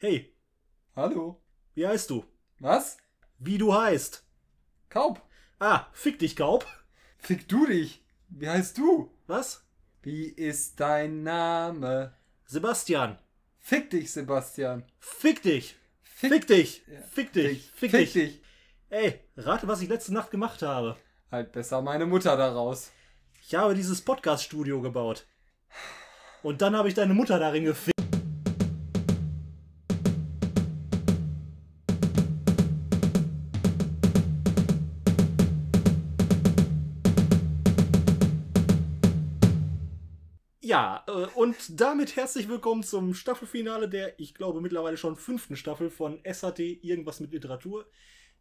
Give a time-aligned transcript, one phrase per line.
[0.00, 0.32] Hey,
[0.94, 1.42] Hallo.
[1.74, 2.24] wie heißt du?
[2.60, 2.98] Was?
[3.38, 4.24] Wie du heißt?
[4.88, 5.20] Kaub.
[5.58, 6.66] Ah, fick dich, Gaub.
[7.18, 8.04] Fick du dich.
[8.28, 9.12] Wie heißt du?
[9.26, 9.64] Was?
[10.02, 12.14] Wie ist dein Name?
[12.46, 13.18] Sebastian.
[13.58, 14.84] Fick dich, Sebastian.
[15.00, 15.74] Fick dich.
[16.02, 16.82] Fick, dich.
[16.86, 17.00] Ja.
[17.02, 17.70] Fick dich.
[17.72, 18.12] Fick, Fick dich.
[18.12, 18.42] dich.
[18.90, 20.96] Ey, rate, was ich letzte Nacht gemacht habe.
[21.32, 22.92] Halt besser meine Mutter daraus.
[23.42, 25.26] Ich habe dieses Podcast-Studio gebaut.
[26.44, 27.97] Und dann habe ich deine Mutter darin gefickt.
[40.78, 45.90] Ja, äh, und damit herzlich willkommen zum Staffelfinale der, ich glaube, mittlerweile schon fünften Staffel
[45.90, 47.90] von SAT Irgendwas mit Literatur.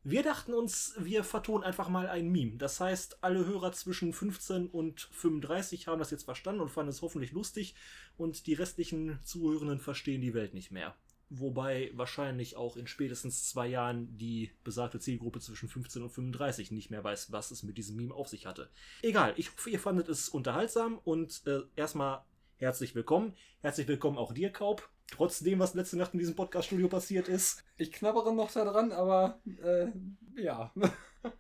[0.04, 2.58] Wir dachten uns, wir vertonen einfach mal ein Meme.
[2.58, 7.02] Das heißt, alle Hörer zwischen 15 und 35 haben das jetzt verstanden und fanden es
[7.02, 7.74] hoffentlich lustig
[8.18, 10.94] und die restlichen Zuhörenden verstehen die Welt nicht mehr.
[11.30, 16.90] Wobei wahrscheinlich auch in spätestens zwei Jahren die besagte Zielgruppe zwischen 15 und 35 nicht
[16.90, 18.70] mehr weiß, was es mit diesem Meme auf sich hatte.
[19.02, 22.24] Egal, ich hoffe, ihr fandet es unterhaltsam und äh, erstmal
[22.56, 23.34] herzlich willkommen.
[23.60, 24.90] Herzlich willkommen auch dir, Kaub.
[25.12, 27.64] Trotzdem, was letzte Nacht in diesem Podcast-Studio passiert ist.
[27.78, 29.88] Ich knabbere noch da dran, aber äh,
[30.42, 30.74] ja.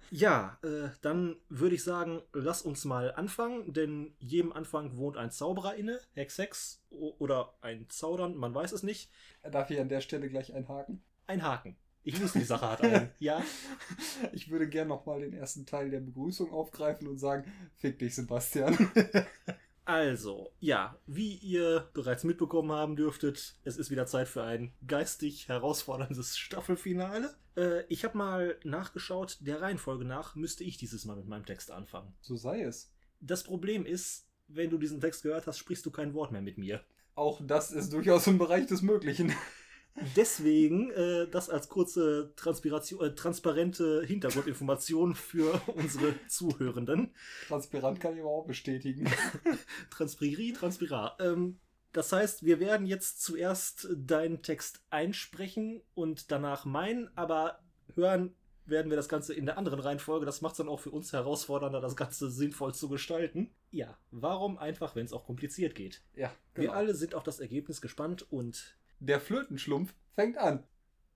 [0.09, 5.31] Ja, äh, dann würde ich sagen, lass uns mal anfangen, denn jedem Anfang wohnt ein
[5.31, 9.11] Zauberer inne, Hex Hex oder ein Zaudern, man weiß es nicht.
[9.43, 11.03] Darf ich an der Stelle gleich einhaken?
[11.25, 11.77] Ein Haken.
[12.03, 13.11] Ich wusste, die Sache hat einen.
[13.19, 13.43] Ja,
[14.31, 18.77] Ich würde gern nochmal den ersten Teil der Begrüßung aufgreifen und sagen, fick dich, Sebastian.
[19.87, 25.47] also, ja, wie ihr bereits mitbekommen haben dürftet, es ist wieder Zeit für ein geistig
[25.47, 27.33] herausforderndes Staffelfinale.
[27.55, 31.71] Äh, ich habe mal nachgeschaut, der Reihenfolge nach müsste ich dieses Mal mit meinem Text
[31.71, 32.13] anfangen.
[32.19, 32.91] So sei es.
[33.21, 36.57] Das Problem ist, wenn du diesen Text gehört hast, sprichst du kein Wort mehr mit
[36.57, 36.83] mir.
[37.15, 39.33] Auch das ist durchaus im Bereich des Möglichen.
[40.15, 47.13] Deswegen äh, das als kurze Transpiration, äh, transparente Hintergrundinformation für unsere Zuhörenden.
[47.47, 49.09] Transparent kann ich aber auch bestätigen.
[49.89, 51.15] Transpiri, Transpira.
[51.19, 51.59] Ähm,
[51.93, 57.59] das heißt, wir werden jetzt zuerst deinen Text einsprechen und danach meinen, aber
[57.95, 60.25] hören werden wir das Ganze in der anderen Reihenfolge.
[60.25, 63.49] Das macht es dann auch für uns herausfordernder, das Ganze sinnvoll zu gestalten.
[63.71, 66.03] Ja, warum einfach, wenn es auch kompliziert geht?
[66.13, 66.73] Ja, Wir genau.
[66.73, 70.63] alle sind auf das Ergebnis gespannt und Der Flötenschlumpf fängt an.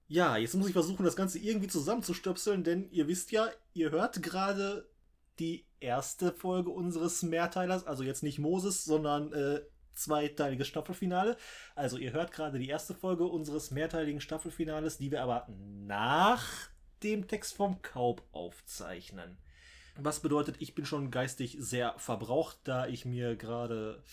[0.08, 4.22] Ja, jetzt muss ich versuchen, das Ganze irgendwie zusammenzustöpseln, denn ihr wisst ja, ihr hört
[4.22, 4.90] gerade
[5.40, 9.62] die erste Folge unseres Mehrteilers, also jetzt nicht Moses, sondern äh,
[9.94, 11.38] zweiteiliges Staffelfinale.
[11.76, 16.70] Also ihr hört gerade die erste Folge unseres mehrteiligen Staffelfinales, die wir aber nach
[17.04, 19.38] dem Text vom Kaub aufzeichnen.
[19.98, 24.04] Was bedeutet, ich bin schon geistig sehr verbraucht, da ich mir gerade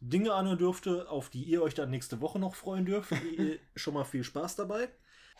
[0.00, 3.12] Dinge anhören dürfte, auf die ihr euch dann nächste Woche noch freuen dürft.
[3.74, 4.88] Schon mal viel Spaß dabei.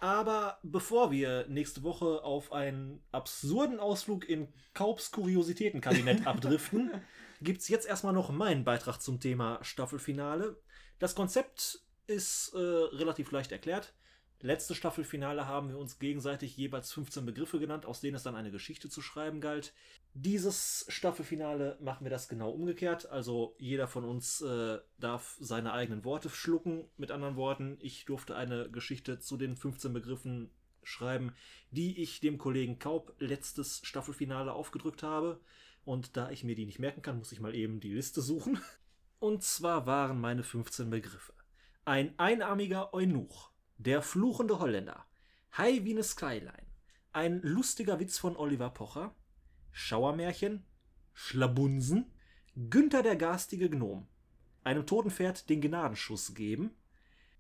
[0.01, 6.91] Aber bevor wir nächste Woche auf einen absurden Ausflug in Kaubs Kuriositätenkabinett abdriften,
[7.41, 10.61] gibt es jetzt erstmal noch meinen Beitrag zum Thema Staffelfinale.
[10.99, 13.95] Das Konzept ist äh, relativ leicht erklärt.
[14.47, 18.53] Letzte Staffelfinale haben wir uns gegenseitig jeweils 15 Begriffe genannt, aus denen es dann eine
[18.53, 19.75] Geschichte zu schreiben galt.
[20.15, 23.11] Dieses Staffelfinale machen wir das genau umgekehrt.
[23.11, 26.85] Also jeder von uns äh, darf seine eigenen Worte schlucken.
[26.97, 30.53] Mit anderen Worten, ich durfte eine Geschichte zu den 15 Begriffen
[30.85, 31.35] schreiben,
[31.73, 35.41] die ich dem Kollegen Kaub letztes Staffelfinale aufgedrückt habe.
[35.85, 38.61] Und da ich mir die nicht merken kann, muss ich mal eben die Liste suchen.
[39.19, 41.33] Und zwar waren meine 15 Begriffe.
[41.85, 45.05] Ein einarmiger Eunuch, der fluchende Holländer,
[45.57, 46.67] High wie eine Skyline,
[47.13, 49.15] ein lustiger Witz von Oliver Pocher,
[49.73, 50.65] Schauermärchen,
[51.13, 52.13] Schlabunsen,
[52.55, 54.07] Günther der garstige Gnom,
[54.65, 56.75] einem toten Pferd den Gnadenschuss geben,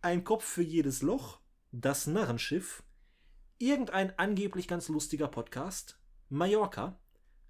[0.03, 1.41] ein Kopf für jedes Loch,
[1.73, 2.83] das Narrenschiff,
[3.59, 5.99] irgendein angeblich ganz lustiger Podcast,
[6.29, 6.99] Mallorca,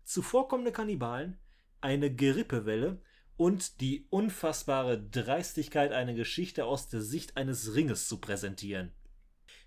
[0.05, 1.39] zuvorkommende Kannibalen,
[1.81, 3.03] eine Gerippewelle
[3.37, 8.93] und die unfassbare Dreistigkeit, eine Geschichte aus der Sicht eines Ringes zu präsentieren.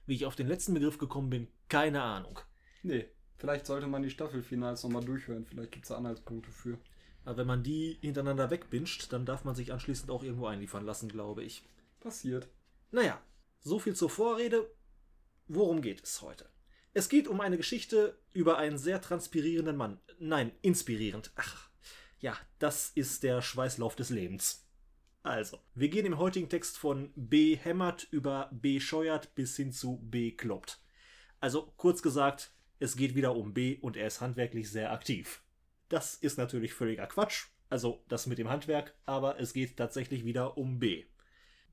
[0.05, 2.39] Wie ich auf den letzten Begriff gekommen bin, keine Ahnung.
[2.81, 3.05] Nee,
[3.37, 5.45] vielleicht sollte man die Staffelfinals nochmal durchhören.
[5.45, 6.79] Vielleicht gibt es da Anhaltspunkte für.
[7.25, 11.09] Aber wenn man die hintereinander wegbinscht, dann darf man sich anschließend auch irgendwo einliefern lassen,
[11.09, 11.63] glaube ich.
[11.99, 12.49] Passiert.
[12.91, 13.21] Naja,
[13.59, 14.67] so viel zur Vorrede.
[15.47, 16.49] Worum geht es heute?
[16.93, 19.99] Es geht um eine Geschichte über einen sehr transpirierenden Mann.
[20.17, 21.31] Nein, inspirierend.
[21.35, 21.68] Ach,
[22.19, 24.65] ja, das ist der Schweißlauf des Lebens.
[25.23, 29.99] Also, wir gehen im heutigen Text von B hämmert über B scheuert bis hin zu
[30.01, 30.79] B kloppt.
[31.39, 35.43] Also, kurz gesagt, es geht wieder um B und er ist handwerklich sehr aktiv.
[35.89, 40.57] Das ist natürlich völliger Quatsch, also das mit dem Handwerk, aber es geht tatsächlich wieder
[40.57, 41.05] um B.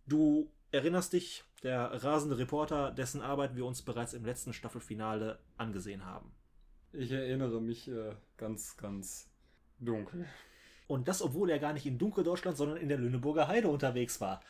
[0.06, 6.04] Du erinnerst dich, der rasende Reporter, dessen Arbeit wir uns bereits im letzten Staffelfinale angesehen
[6.04, 6.34] haben.
[6.92, 9.30] Ich erinnere mich äh, ganz, ganz
[9.78, 10.26] dunkel.
[10.86, 14.40] Und das, obwohl er gar nicht in Dunkeldeutschland, sondern in der Lüneburger Heide unterwegs war.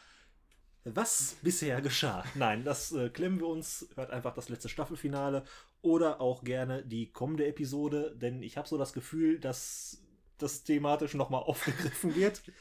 [0.85, 2.25] Was bisher geschah?
[2.35, 3.89] Nein, das äh, klemmen wir uns.
[3.97, 5.45] Hört einfach das letzte Staffelfinale
[5.83, 10.01] oder auch gerne die kommende Episode, denn ich habe so das Gefühl, dass
[10.39, 12.43] das thematisch nochmal aufgegriffen wird.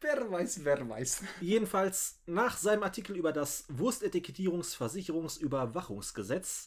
[0.00, 1.22] Wer weiß, wer weiß.
[1.40, 6.66] Jedenfalls nach seinem Artikel über das Wurstetikettierungsversicherungsüberwachungsgesetz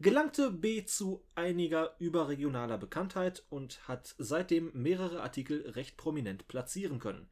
[0.00, 7.28] gelangte B zu einiger überregionaler Bekanntheit und hat seitdem mehrere Artikel recht prominent platzieren können.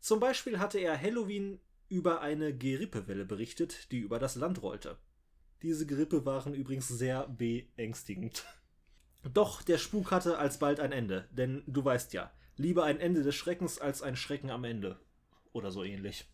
[0.00, 4.98] Zum Beispiel hatte er Halloween über eine Gerippewelle berichtet, die über das Land rollte.
[5.62, 8.44] Diese Gerippe waren übrigens sehr beängstigend.
[9.32, 13.34] Doch der Spuk hatte alsbald ein Ende, denn du weißt ja, lieber ein Ende des
[13.34, 14.98] Schreckens als ein Schrecken am Ende.
[15.52, 16.28] Oder so ähnlich.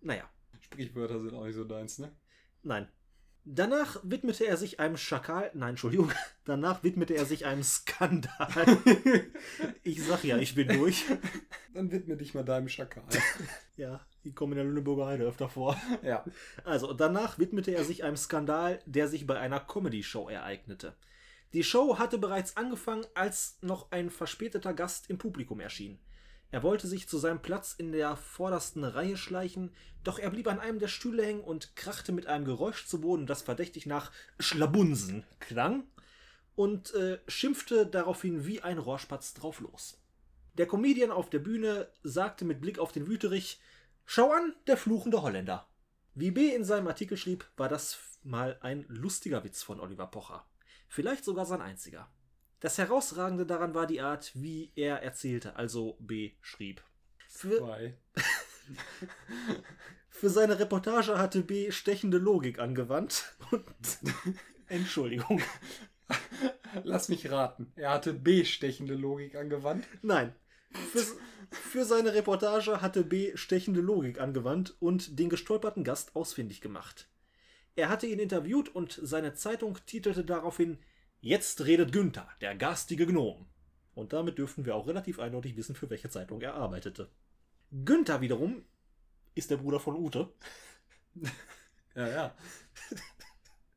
[0.00, 0.28] Naja.
[0.60, 2.12] Sprichwörter sind auch nicht so deins, ne?
[2.62, 2.88] Nein.
[3.46, 5.50] Danach widmete er sich einem Schakal.
[5.52, 6.10] Nein, Entschuldigung.
[6.46, 8.48] Danach widmete er sich einem Skandal.
[9.82, 11.04] ich sag ja, ich bin durch.
[11.74, 13.04] Dann widme dich mal deinem Schakal.
[13.76, 15.78] Ja, die kommen in der Lüneburger Heide öfter vor.
[16.02, 16.24] Ja.
[16.64, 20.94] Also, danach widmete er sich einem Skandal, der sich bei einer Comedy-Show ereignete.
[21.52, 25.98] Die Show hatte bereits angefangen, als noch ein verspäteter Gast im Publikum erschien.
[26.54, 29.72] Er wollte sich zu seinem Platz in der vordersten Reihe schleichen,
[30.04, 33.26] doch er blieb an einem der Stühle hängen und krachte mit einem Geräusch zu Boden,
[33.26, 35.82] das verdächtig nach Schlabunsen klang,
[36.54, 40.00] und äh, schimpfte daraufhin wie ein Rohrspatz drauf los.
[40.56, 43.60] Der Comedian auf der Bühne sagte mit Blick auf den Wüterich:
[44.06, 45.66] Schau an, der fluchende Holländer.
[46.14, 50.46] Wie B in seinem Artikel schrieb, war das mal ein lustiger Witz von Oliver Pocher.
[50.86, 52.08] Vielleicht sogar sein einziger.
[52.64, 56.82] Das Herausragende daran war die Art, wie er erzählte, also B schrieb.
[57.28, 57.92] Für,
[60.08, 63.66] für seine Reportage hatte B stechende Logik angewandt und
[64.68, 65.42] Entschuldigung.
[66.84, 67.70] Lass mich raten.
[67.76, 69.86] Er hatte bestechende Logik angewandt.
[70.00, 70.34] Nein.
[70.90, 71.04] Für,
[71.50, 77.10] für seine Reportage hatte B stechende Logik angewandt und den gestolperten Gast ausfindig gemacht.
[77.76, 80.78] Er hatte ihn interviewt und seine Zeitung titelte daraufhin
[81.24, 83.46] Jetzt redet Günther, der garstige Gnom.
[83.94, 87.08] Und damit dürften wir auch relativ eindeutig wissen, für welche Zeitung er arbeitete.
[87.70, 88.62] Günther wiederum
[89.34, 90.30] ist der Bruder von Ute.
[91.96, 92.36] Ja, ja.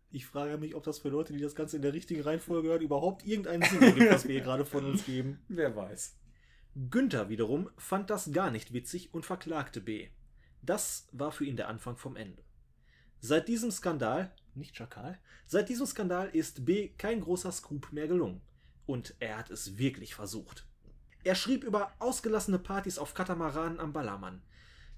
[0.10, 2.82] Ich frage mich, ob das für Leute, die das Ganze in der richtigen Reihenfolge hören,
[2.82, 5.40] überhaupt irgendeinen Sinn ergibt, was wir hier gerade von uns geben.
[5.48, 6.18] Wer weiß.
[6.90, 10.10] Günther wiederum fand das gar nicht witzig und verklagte B.
[10.64, 12.44] Das war für ihn der Anfang vom Ende.
[13.20, 18.42] Seit diesem Skandal, nicht Schakal, seit diesem Skandal ist B kein großer Scoop mehr gelungen.
[18.86, 20.66] Und er hat es wirklich versucht.
[21.24, 24.42] Er schrieb über ausgelassene Partys auf Katamaranen am Ballermann.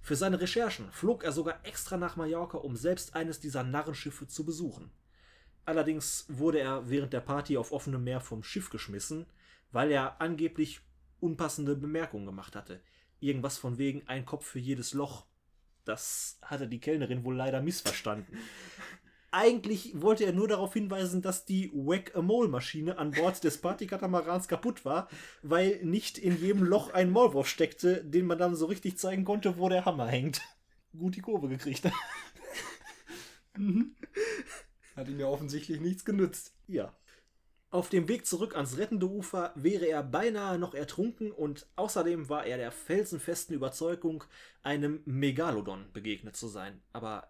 [0.02, 4.46] Für seine Recherchen flog er sogar extra nach Mallorca, um selbst eines dieser Narrenschiffe zu
[4.46, 4.92] besuchen.
[5.66, 9.26] Allerdings wurde er während der Party auf offenem Meer vom Schiff geschmissen,
[9.72, 10.82] weil er angeblich
[11.20, 12.82] unpassende Bemerkungen gemacht hatte.
[13.20, 15.26] Irgendwas von wegen ein Kopf für jedes Loch.
[15.86, 18.38] Das hatte die Kellnerin wohl leider missverstanden.
[19.32, 25.08] Eigentlich wollte er nur darauf hinweisen, dass die Whack-a-Mole-Maschine an Bord des Partykatamarans kaputt war,
[25.44, 29.60] weil nicht in jedem Loch ein Maulwurf steckte, den man dann so richtig zeigen konnte,
[29.60, 30.42] wo der Hammer hängt.
[30.98, 31.86] Gut die Kurve gekriegt.
[34.96, 36.56] Hat ihm ja offensichtlich nichts genützt.
[36.68, 36.96] Ja.
[37.72, 42.48] Auf dem Weg zurück ans rettende Ufer wäre er beinahe noch ertrunken und außerdem war
[42.48, 44.24] er der felsenfesten Überzeugung,
[44.64, 46.82] einem Megalodon begegnet zu sein.
[46.94, 47.30] Aber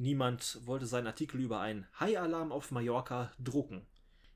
[0.00, 3.86] niemand wollte seinen Artikel über einen Haialarm auf Mallorca drucken.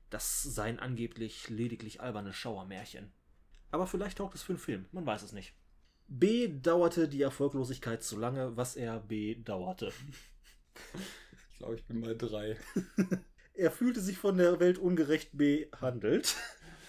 [0.09, 3.11] Das seien angeblich lediglich alberne Schauermärchen.
[3.71, 5.53] Aber vielleicht taugt es für einen Film, man weiß es nicht.
[6.07, 9.91] B dauerte die Erfolglosigkeit zu lange, was er bedauerte.
[11.51, 12.57] Ich glaube, ich bin bei drei.
[13.53, 16.35] Er fühlte sich von der Welt ungerecht behandelt.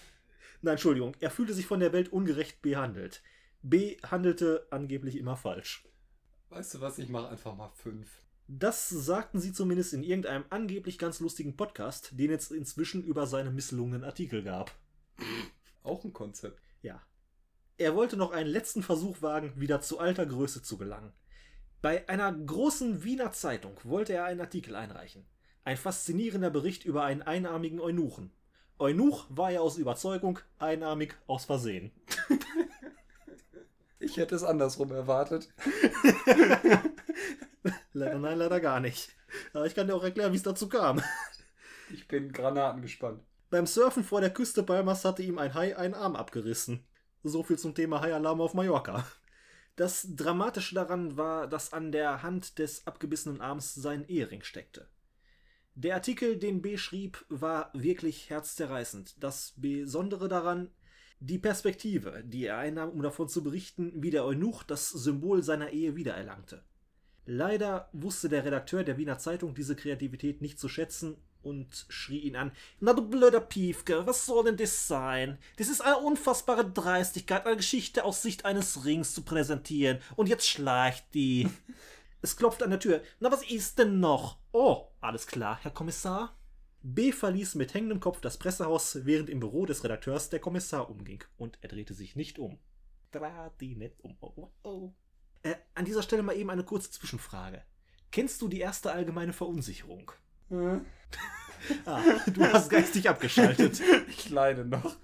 [0.61, 3.23] Nein, Entschuldigung, er fühlte sich von der Welt ungerecht behandelt.
[3.61, 5.87] B handelte angeblich immer falsch.
[6.49, 6.99] Weißt du was?
[6.99, 8.21] Ich mache einfach mal fünf.
[8.49, 13.51] Das sagten sie zumindest in irgendeinem angeblich ganz lustigen Podcast, den es inzwischen über seine
[13.51, 14.71] misslungenen Artikel gab.
[15.83, 16.61] Auch ein Konzept.
[16.81, 17.01] Ja.
[17.77, 21.11] Er wollte noch einen letzten Versuch wagen, wieder zu alter Größe zu gelangen.
[21.81, 25.25] Bei einer großen Wiener Zeitung wollte er einen Artikel einreichen.
[25.65, 28.31] Ein faszinierender Bericht über einen einarmigen Eunuchen.
[28.79, 31.91] Eunuch war er aus Überzeugung, einarmig aus Versehen.
[33.99, 35.49] Ich hätte es andersrum erwartet.
[37.97, 39.09] Leider nein, leider gar nicht.
[39.53, 41.01] Aber ich kann dir auch erklären, wie es dazu kam.
[41.89, 43.23] Ich bin Granaten gespannt.
[43.49, 46.85] Beim Surfen vor der Küste Palmas hatte ihm ein Hai einen Arm abgerissen.
[47.23, 49.07] So viel zum Thema Haialarm auf Mallorca.
[49.77, 54.89] Das Dramatische daran war, dass an der Hand des abgebissenen Arms sein Ehering steckte.
[55.75, 59.23] Der Artikel, den B schrieb, war wirklich herzzerreißend.
[59.23, 60.71] Das Besondere daran,
[61.21, 65.69] die Perspektive, die er einnahm, um davon zu berichten, wie der Eunuch das Symbol seiner
[65.69, 66.65] Ehe wiedererlangte.
[67.29, 72.37] Leider wusste der Redakteur der Wiener Zeitung diese Kreativität nicht zu schätzen und schrie ihn
[72.37, 72.53] an.
[72.79, 75.37] Na du blöder Piefke, was soll denn das sein?
[75.57, 79.99] Das ist eine unfassbare Dreistigkeit, eine Geschichte aus Sicht eines Rings zu präsentieren.
[80.15, 81.49] Und jetzt schleicht die.
[82.21, 83.01] es klopft an der Tür.
[83.19, 84.37] Na, was ist denn noch?
[84.53, 86.33] Oh, alles klar, Herr Kommissar.
[86.81, 91.25] B verließ mit hängendem Kopf das Pressehaus, während im Büro des Redakteurs der Kommissar umging.
[91.35, 92.57] Und er drehte sich nicht um.
[93.11, 94.15] Trat die nicht um.
[94.21, 94.93] Oh, oh, oh.
[95.47, 97.61] Äh, an dieser Stelle mal eben eine kurze Zwischenfrage.
[98.11, 100.11] Kennst du die erste allgemeine Verunsicherung?
[100.49, 100.85] Hm?
[101.85, 103.81] Ah, du hast geistig abgeschaltet.
[104.09, 104.95] Ich leide noch.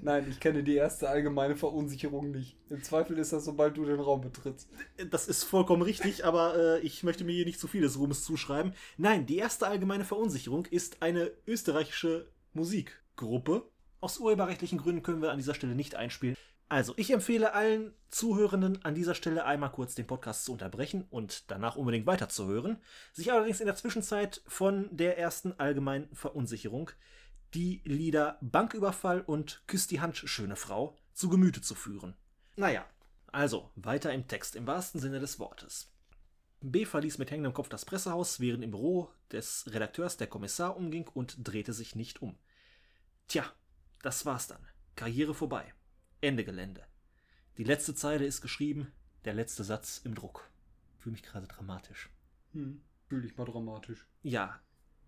[0.00, 2.56] Nein, ich kenne die erste allgemeine Verunsicherung nicht.
[2.70, 4.70] Im Zweifel ist das, sobald du den Raum betrittst.
[5.10, 8.24] Das ist vollkommen richtig, aber äh, ich möchte mir hier nicht zu viel des Ruhmes
[8.24, 8.72] zuschreiben.
[8.96, 13.68] Nein, die erste allgemeine Verunsicherung ist eine österreichische Musikgruppe.
[14.00, 16.36] Aus urheberrechtlichen Gründen können wir an dieser Stelle nicht einspielen.
[16.68, 21.50] Also, ich empfehle allen Zuhörenden an dieser Stelle einmal kurz den Podcast zu unterbrechen und
[21.50, 22.78] danach unbedingt weiterzuhören,
[23.12, 26.90] sich allerdings in der Zwischenzeit von der ersten allgemeinen Verunsicherung
[27.54, 32.14] die Lieder Banküberfall und Küss die Hand, schöne Frau, zu Gemüte zu führen.
[32.56, 32.84] Naja,
[33.30, 35.90] also weiter im Text im wahrsten Sinne des Wortes.
[36.60, 41.06] B verließ mit hängendem Kopf das Pressehaus, während im Büro des Redakteurs der Kommissar umging
[41.12, 42.38] und drehte sich nicht um.
[43.28, 43.44] Tja,
[44.02, 44.66] das war's dann.
[44.96, 45.74] Karriere vorbei.
[46.24, 46.86] Ende Gelände.
[47.58, 48.92] Die letzte Zeile ist geschrieben,
[49.24, 50.50] der letzte Satz im Druck.
[50.98, 52.08] Fühle mich gerade dramatisch.
[52.52, 52.82] Hm.
[53.08, 54.06] Fühl dich mal dramatisch.
[54.22, 54.58] Ja,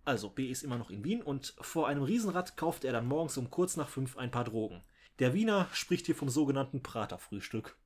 [0.05, 3.37] also B ist immer noch in Wien und vor einem Riesenrad kauft er dann morgens
[3.39, 4.85] um kurz nach fünf ein paar Drogen.
[5.19, 7.77] Der Wiener spricht hier vom sogenannten Praterfrühstück.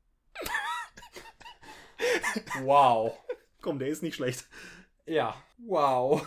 [2.63, 3.17] Wow.
[3.61, 4.49] Komm, der ist nicht schlecht.
[5.07, 5.43] Ja.
[5.59, 6.27] Wow.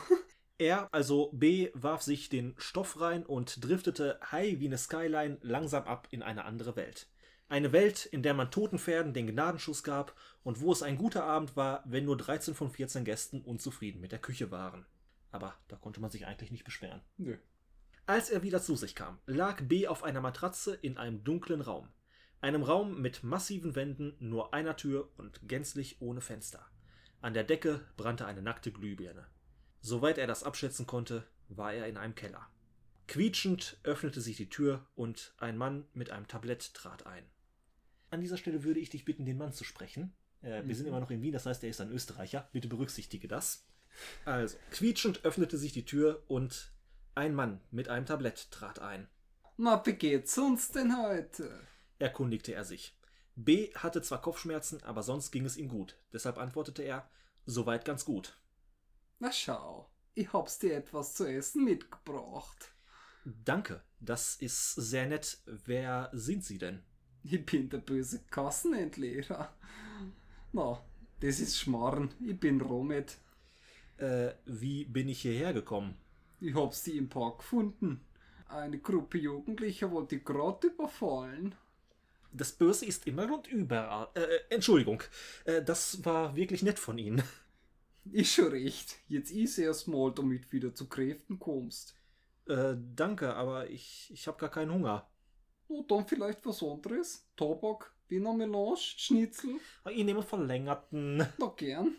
[0.64, 5.84] Er, also B, warf sich den Stoff rein und driftete high wie eine Skyline langsam
[5.84, 7.10] ab in eine andere Welt.
[7.50, 11.26] Eine Welt, in der man toten Pferden den Gnadenschuss gab und wo es ein guter
[11.26, 14.86] Abend war, wenn nur 13 von 14 Gästen unzufrieden mit der Küche waren.
[15.32, 17.02] Aber da konnte man sich eigentlich nicht beschweren.
[17.18, 17.36] Nö.
[18.06, 21.90] Als er wieder zu sich kam, lag B auf einer Matratze in einem dunklen Raum.
[22.40, 26.66] Einem Raum mit massiven Wänden, nur einer Tür und gänzlich ohne Fenster.
[27.20, 29.28] An der Decke brannte eine nackte Glühbirne.
[29.86, 32.48] Soweit er das abschätzen konnte, war er in einem Keller.
[33.06, 37.26] Quietschend öffnete sich die Tür und ein Mann mit einem Tablett trat ein.
[38.10, 40.16] An dieser Stelle würde ich dich bitten, den Mann zu sprechen.
[40.42, 42.48] Äh, Wir sind immer noch in Wien, das heißt, er ist ein Österreicher.
[42.54, 43.68] Bitte berücksichtige das.
[44.24, 46.72] Also, quietschend öffnete sich die Tür und
[47.14, 49.10] ein Mann mit einem Tablett trat ein.
[49.58, 51.60] Na, wie geht's uns denn heute?
[52.00, 52.98] Erkundigte er sich.
[53.36, 55.98] B hatte zwar Kopfschmerzen, aber sonst ging es ihm gut.
[56.14, 57.10] Deshalb antwortete er,
[57.46, 58.38] soweit ganz gut.
[59.20, 62.74] Na schau, ich hab's dir etwas zu essen mitgebracht.
[63.26, 65.38] Danke, das ist sehr nett.
[65.46, 66.84] Wer sind Sie denn?
[67.24, 69.56] Ich bin der böse Kassenentleerer.
[70.52, 70.84] Na,
[71.22, 72.14] das ist Schmarrn.
[72.20, 73.18] Ich bin Romet.
[73.98, 75.96] Äh, wie bin ich hierher gekommen?
[76.42, 78.02] Ich hab's die im Park gefunden.
[78.50, 81.56] Eine Gruppe Jugendlicher wollte gerade überfallen.
[82.34, 84.10] Das Böse ist immer und überall.
[84.16, 85.02] Äh, Entschuldigung,
[85.46, 87.24] äh, das war wirklich nett von Ihnen.
[88.12, 88.98] Ist schon recht.
[89.08, 91.96] Jetzt ist erst mal, damit wieder zu Kräften kommst.
[92.48, 95.10] Äh, danke, aber ich, ich habe gar keinen Hunger.
[95.70, 97.28] Na, dann vielleicht was anderes.
[97.38, 99.56] Tabak, Wiener Melange, Schnitzel.
[99.90, 101.26] Ich nehme verlängerten.
[101.38, 101.96] Na gern.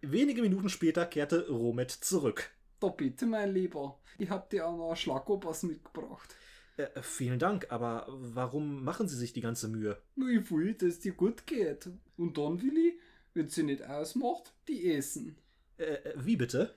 [0.00, 2.50] Wenige Minuten später kehrte Romet zurück.
[2.80, 4.00] Da bitte, mein Lieber.
[4.18, 6.34] Ich hab dir auch noch einen Schlagobers mitgebracht.
[6.76, 10.02] Äh, vielen Dank, aber warum machen Sie sich die ganze Mühe?
[10.16, 11.88] Nur ich will, dass es dir gut geht.
[12.16, 12.94] Und dann will ich,
[13.34, 15.36] wenn sie nicht ausmacht, die essen.
[15.76, 16.74] Äh, wie bitte?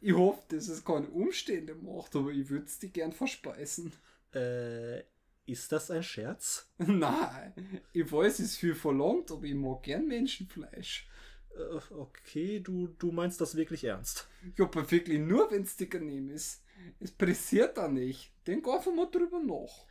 [0.00, 3.92] Ich hoffe, dass es keine Umstände macht, aber ich würde die gern verspeisen.
[4.34, 5.00] Äh,
[5.46, 6.68] ist das ein Scherz?
[6.78, 11.08] Nein, ich weiß, es ist viel verlangt, aber ich mag gern Menschenfleisch.
[11.54, 14.28] Äh, okay, du, du meinst das wirklich ernst.
[14.56, 16.62] Ja, aber wirklich nur, wenn es dir genehm ist.
[16.98, 18.32] Es pressiert da nicht.
[18.46, 19.86] Denk einfach mal drüber nach.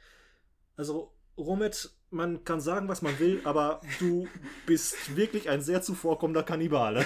[0.75, 4.27] Also, Romet, man kann sagen, was man will, aber du
[4.65, 7.05] bist wirklich ein sehr zuvorkommender Kannibale.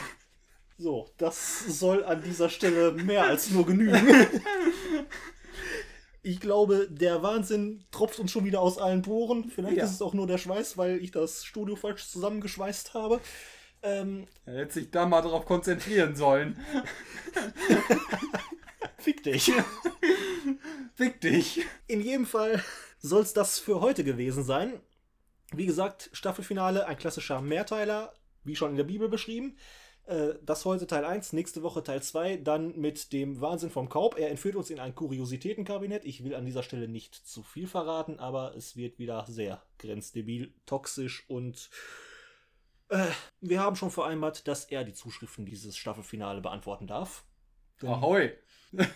[0.78, 4.28] So, das soll an dieser Stelle mehr als nur genügen.
[6.22, 9.50] Ich glaube, der Wahnsinn tropft uns schon wieder aus allen Poren.
[9.54, 9.84] Vielleicht Ja.
[9.86, 13.22] ist es auch nur der Schweiß, weil ich das Studio falsch zusammengeschweißt habe.
[13.84, 16.60] Ähm, Er hätte sich da mal drauf konzentrieren sollen.
[18.98, 19.52] fick dich.
[20.96, 21.66] Fick dich.
[21.88, 22.64] In jedem Fall
[23.00, 24.80] soll es das für heute gewesen sein.
[25.52, 29.58] Wie gesagt, Staffelfinale, ein klassischer Mehrteiler, wie schon in der Bibel beschrieben.
[30.06, 34.18] Äh, das heute Teil 1, nächste Woche Teil 2, dann mit dem Wahnsinn vom Kaub.
[34.18, 36.06] Er entführt uns in ein Kuriositätenkabinett.
[36.06, 40.54] Ich will an dieser Stelle nicht zu viel verraten, aber es wird wieder sehr grenzdebil,
[40.66, 41.70] toxisch und
[42.90, 43.08] äh,
[43.42, 47.24] wir haben schon vereinbart, dass er die Zuschriften dieses Staffelfinale beantworten darf.
[47.82, 48.32] Ahoi!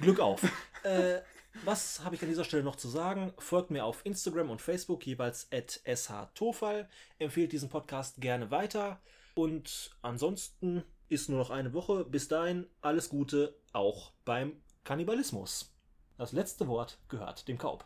[0.02, 0.42] Glück auf.
[0.84, 1.20] äh,
[1.66, 3.34] was habe ich an dieser Stelle noch zu sagen?
[3.38, 6.90] Folgt mir auf Instagram und Facebook jeweils at shtofal.
[7.18, 9.02] Empfehlt diesen Podcast gerne weiter.
[9.36, 12.06] Und ansonsten ist nur noch eine Woche.
[12.06, 15.74] Bis dahin alles Gute, auch beim Kannibalismus.
[16.18, 17.86] Das letzte Wort gehört dem Kaub.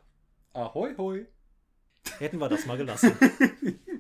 [0.53, 1.25] Ahoi, hoi!
[2.17, 3.17] Hätten wir das mal gelassen.